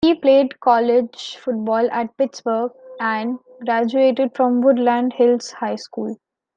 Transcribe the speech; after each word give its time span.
He 0.03 0.15
played 0.15 0.59
college 0.61 1.35
football 1.39 1.87
at 1.91 2.17
Pittsburgh 2.17 2.71
and 2.99 3.37
graduated 3.63 4.35
from 4.35 4.61
Woodland 4.61 5.13
Hills 5.13 5.51
High 5.51 5.75
School. 5.75 6.17